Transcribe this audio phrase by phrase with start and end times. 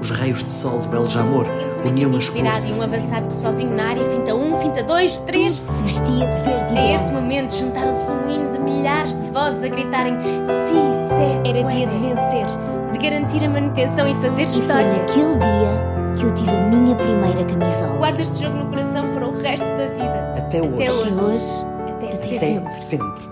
[0.00, 1.46] os raios de sol de Beljamor
[1.86, 5.58] uniam as virado e um avançado que sozinho na área, finta um, finta dois, três.
[5.58, 9.28] Tudo se vestia de verde e A esse momento juntaram-se um hino de milhares de
[9.30, 10.74] vozes a gritarem Si,
[11.14, 12.46] se Era dia de vencer.
[12.92, 14.92] de garantir a manutenção e fazer E foi história.
[14.92, 17.96] naquele dia que eu tive a minha primeira camisola.
[17.98, 20.34] Guarda este jogo no coração para o resto da vida.
[20.38, 20.74] Até hoje.
[20.74, 21.12] Até E hoje.
[21.12, 22.56] hoje, Até Até sempre.
[22.58, 23.29] Até sempre.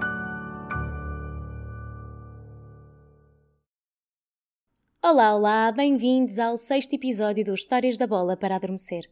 [5.00, 9.08] Olá, olá, bem-vindos ao sexto episódio do Histórias da Bola para Adormecer.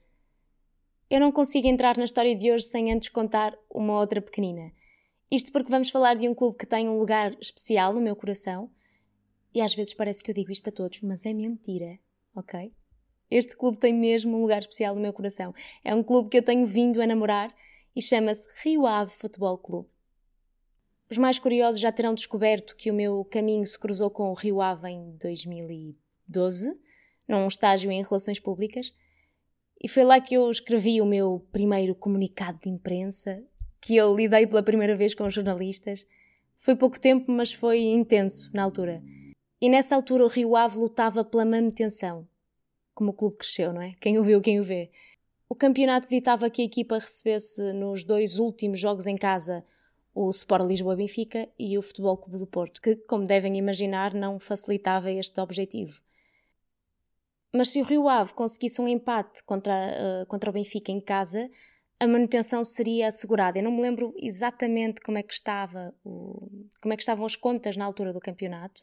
[1.08, 4.72] Eu não consigo entrar na história de hoje sem antes contar uma outra pequenina.
[5.30, 8.68] Isto porque vamos falar de um clube que tem um lugar especial no meu coração.
[9.54, 12.00] E às vezes parece que eu digo isto a todos, mas é mentira,
[12.34, 12.74] ok?
[13.30, 15.54] Este clube tem mesmo um lugar especial no meu coração.
[15.84, 17.54] É um clube que eu tenho vindo a namorar
[17.94, 19.88] e chama-se Rio Ave Futebol Clube.
[21.08, 24.60] Os mais curiosos já terão descoberto que o meu caminho se cruzou com o Rio
[24.60, 26.76] Ave em 2012,
[27.28, 28.92] num estágio em Relações Públicas,
[29.80, 33.40] e foi lá que eu escrevi o meu primeiro comunicado de imprensa,
[33.80, 36.04] que eu lidei pela primeira vez com jornalistas.
[36.58, 39.00] Foi pouco tempo, mas foi intenso na altura.
[39.60, 42.26] E nessa altura o Rio Ave lutava pela manutenção.
[42.94, 43.94] Como o clube cresceu, não é?
[44.00, 44.90] Quem o viu, quem o vê.
[45.48, 49.64] O campeonato ditava que a equipa recebesse nos dois últimos jogos em casa
[50.16, 54.38] o Sport Lisboa Benfica e o Futebol Clube do Porto, que, como devem imaginar, não
[54.38, 56.00] facilitava este objetivo.
[57.54, 61.50] Mas se o Rio Ave conseguisse um empate contra, eh, contra o Benfica em casa,
[62.00, 63.58] a manutenção seria assegurada.
[63.58, 66.48] Eu não me lembro exatamente como é que estava o,
[66.80, 68.82] como é que estavam as contas na altura do campeonato,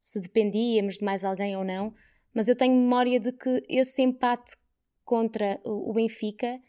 [0.00, 1.94] se dependíamos de mais alguém ou não,
[2.34, 4.56] mas eu tenho memória de que esse empate
[5.04, 6.60] contra o Benfica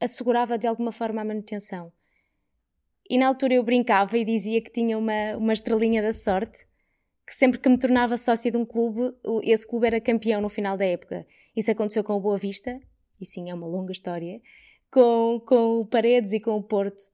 [0.00, 1.92] assegurava de alguma forma a manutenção.
[3.08, 6.66] E na altura eu brincava e dizia que tinha uma, uma estrelinha da sorte,
[7.26, 10.76] que sempre que me tornava sócia de um clube, esse clube era campeão no final
[10.76, 11.26] da época.
[11.54, 12.80] Isso aconteceu com o Boa Vista,
[13.20, 14.40] e sim, é uma longa história,
[14.90, 17.10] com, com o Paredes e com o Porto.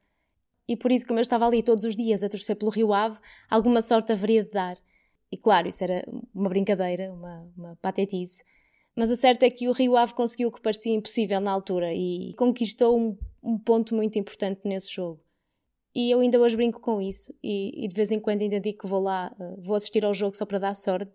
[0.68, 3.18] E por isso, como eu estava ali todos os dias a torcer pelo Rio Ave,
[3.48, 4.76] alguma sorte haveria de dar.
[5.30, 6.04] E claro, isso era
[6.34, 8.44] uma brincadeira, uma, uma patetice.
[8.94, 11.94] Mas o certo é que o Rio Ave conseguiu o que parecia impossível na altura
[11.94, 15.20] e conquistou um, um ponto muito importante nesse jogo.
[15.98, 18.78] E eu ainda hoje brinco com isso e, e de vez em quando ainda digo
[18.78, 21.10] que vou lá, eh, vou assistir ao jogo só para dar sorte.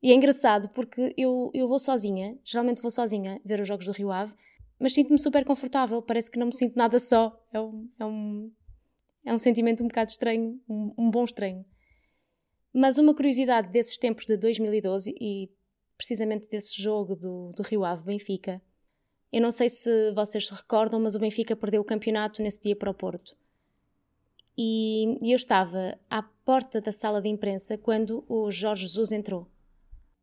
[0.00, 3.90] E é engraçado porque eu, eu vou sozinha, geralmente vou sozinha ver os jogos do
[3.90, 4.32] Rio Ave,
[4.78, 7.36] mas sinto-me super confortável, parece que não me sinto nada só.
[7.52, 8.52] É um, é um,
[9.24, 11.64] é um sentimento um bocado estranho, um, um bom estranho.
[12.72, 15.50] Mas uma curiosidade desses tempos de 2012 e
[15.96, 18.62] precisamente desse jogo do, do Rio Ave Benfica.
[19.32, 22.76] Eu não sei se vocês se recordam, mas o Benfica perdeu o campeonato nesse dia
[22.76, 23.39] para o Porto.
[24.56, 29.48] E, eu estava à porta da sala de imprensa quando o Jorge Jesus entrou.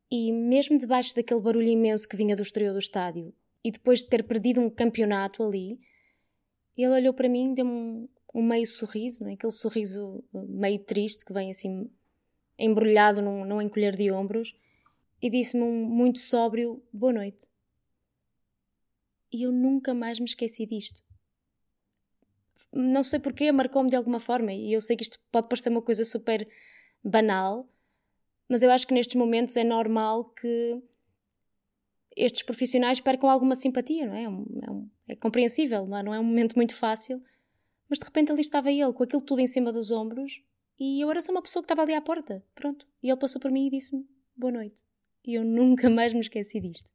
[0.09, 3.33] E mesmo debaixo daquele barulho imenso que vinha do exterior do estádio,
[3.63, 5.79] e depois de ter perdido um campeonato ali,
[6.77, 9.33] ele olhou para mim, deu-me um, um meio sorriso, não é?
[9.33, 11.89] aquele sorriso meio triste que vem assim
[12.57, 14.55] embrulhado num, num encolher de ombros,
[15.21, 17.47] e disse-me um muito sóbrio boa noite.
[19.31, 21.06] E eu nunca mais me esqueci disto.
[22.73, 25.81] Não sei porquê, marcou-me de alguma forma, e eu sei que isto pode parecer uma
[25.81, 26.47] coisa super
[27.03, 27.69] banal,
[28.49, 30.81] mas eu acho que nestes momentos é normal que
[32.15, 34.23] estes profissionais percam alguma simpatia, não é?
[34.23, 36.03] É, é um- é compreensível, não é?
[36.03, 37.21] não é um momento muito fácil,
[37.89, 40.41] mas de repente ali estava ele, com aquilo tudo em cima dos ombros,
[40.79, 42.87] e eu era só uma pessoa que estava ali à porta, pronto.
[43.01, 44.83] E ele passou por mim e disse-me boa noite.
[45.25, 46.89] E eu nunca mais me esqueci disto.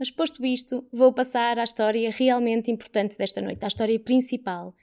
[0.00, 4.74] Mas posto isto, vou passar à história realmente importante desta noite, à história principal,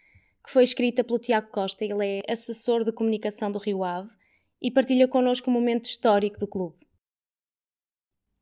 [0.44, 1.84] que foi escrita pelo Tiago Costa.
[1.84, 4.12] Ele é assessor de comunicação do Rio Ave
[4.62, 6.88] e partilha connosco um momento histórico do clube.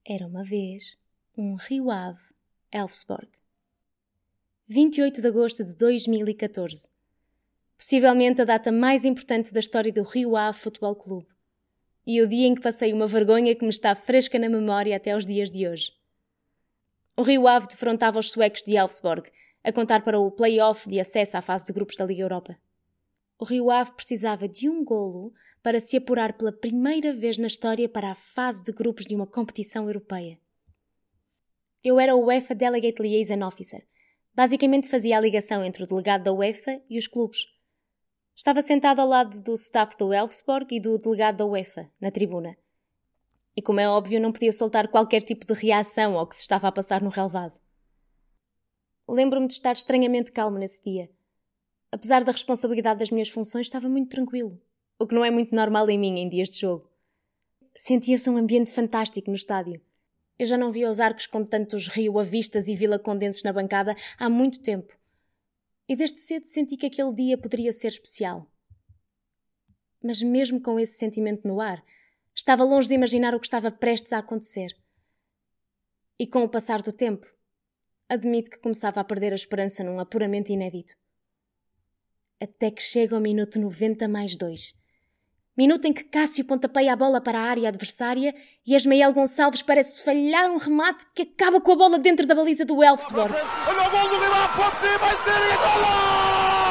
[0.06, 0.98] Era uma vez
[1.38, 2.22] um Rio Ave,
[2.74, 3.30] Elfsborg.
[4.68, 6.90] 28 de agosto de 2014.
[7.78, 11.30] Possivelmente a data mais importante da história do Rio Ave Futebol Clube.
[12.06, 15.12] E o dia em que passei uma vergonha que me está fresca na memória até
[15.12, 15.95] aos dias de hoje.
[17.18, 19.32] O Rio Ave defrontava os suecos de Elfsborg,
[19.64, 22.58] a contar para o play-off de acesso à fase de grupos da Liga Europa.
[23.40, 25.34] O Rio Ave precisava de um golo
[25.64, 29.26] para se apurar pela primeira vez na história para a fase de grupos de uma
[29.26, 30.38] competição europeia.
[31.82, 33.88] Eu era o UEFA Delegate Liaison Officer.
[34.34, 37.46] Basicamente fazia a ligação entre o delegado da UEFA e os clubes.
[38.36, 42.58] Estava sentado ao lado do staff do Elfsborg e do delegado da UEFA, na tribuna.
[43.56, 46.68] E como é óbvio, não podia soltar qualquer tipo de reação ao que se estava
[46.68, 47.60] a passar no relevado.
[49.08, 51.10] Lembro-me de estar estranhamente calmo nesse dia.
[51.92, 54.60] Apesar da responsabilidade das minhas funções, estava muito tranquilo,
[55.00, 56.90] o que não é muito normal em mim em dias de jogo.
[57.78, 59.82] sentia-se um ambiente fantástico no estádio.
[60.38, 63.96] Eu já não via os arcos com tantos Rio Avistas e Vila Condenses na bancada
[64.18, 64.98] há muito tempo.
[65.88, 68.50] E desde cedo senti que aquele dia poderia ser especial.
[70.04, 71.84] Mas mesmo com esse sentimento no ar,
[72.36, 74.76] estava longe de imaginar o que estava prestes a acontecer.
[76.20, 77.26] E com o passar do tempo,
[78.10, 80.94] admito que começava a perder a esperança num apuramento inédito.
[82.42, 84.86] Até que chega ao minuto 90 mais 2
[85.58, 88.36] Minuto em que Cássio pontapeia a bola para a área adversária
[88.68, 92.66] e Esmael Gonçalves parece falhar um remate que acaba com a bola dentro da baliza
[92.66, 93.34] do Elfsborg.
[93.34, 96.65] Olha o gol do rival, pode ser, vai ser e golo!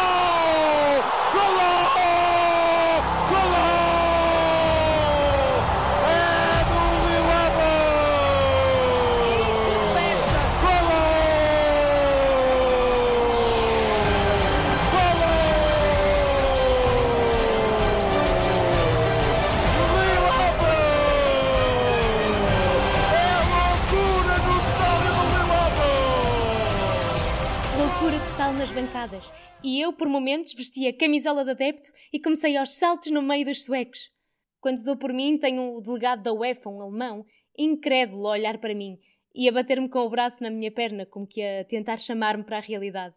[28.59, 33.11] Nas bancadas e eu, por momentos, vestia a camisola de adepto e comecei aos saltos
[33.11, 34.13] no meio dos suecos.
[34.61, 37.27] Quando dou por mim, tenho o delegado da UEFA, um alemão,
[37.59, 39.01] incrédulo a olhar para mim
[39.35, 42.59] e a bater-me com o braço na minha perna, como que a tentar chamar-me para
[42.59, 43.15] a realidade.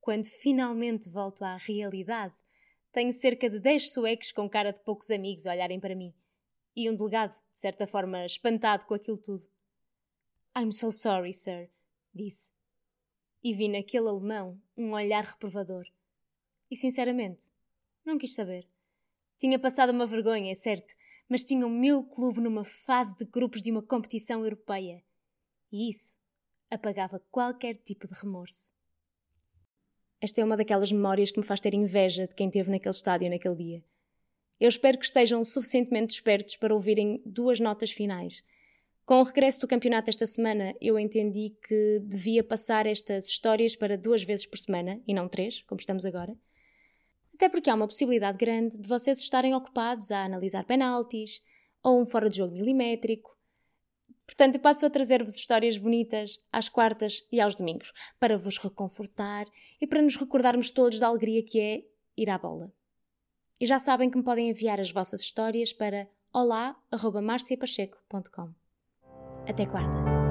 [0.00, 2.34] Quando finalmente volto à realidade,
[2.90, 6.12] tenho cerca de dez suecos com cara de poucos amigos a olharem para mim.
[6.74, 9.44] E um delegado, de certa forma, espantado com aquilo tudo.
[10.56, 11.70] I'm so sorry, sir,
[12.12, 12.50] disse
[13.42, 15.84] e vi naquele alemão um olhar reprovador.
[16.70, 17.50] E sinceramente,
[18.04, 18.68] não quis saber.
[19.38, 20.92] Tinha passado uma vergonha, é certo,
[21.28, 25.02] mas tinha o meu clube numa fase de grupos de uma competição europeia.
[25.70, 26.14] E isso
[26.70, 28.72] apagava qualquer tipo de remorso.
[30.20, 33.28] Esta é uma daquelas memórias que me faz ter inveja de quem esteve naquele estádio
[33.28, 33.84] naquele dia.
[34.60, 38.44] Eu espero que estejam suficientemente espertos para ouvirem duas notas finais
[39.12, 43.98] com o regresso do campeonato esta semana, eu entendi que devia passar estas histórias para
[43.98, 46.34] duas vezes por semana e não três, como estamos agora.
[47.34, 51.42] Até porque há uma possibilidade grande de vocês estarem ocupados a analisar penaltis
[51.82, 53.36] ou um fora de jogo milimétrico.
[54.24, 59.44] Portanto, eu passo a trazer-vos histórias bonitas às quartas e aos domingos, para vos reconfortar
[59.78, 61.84] e para nos recordarmos todos da alegria que é
[62.16, 62.72] ir à bola.
[63.60, 68.61] E já sabem que me podem enviar as vossas histórias para olá.marciapacheco.com.
[69.48, 70.21] Até quarta.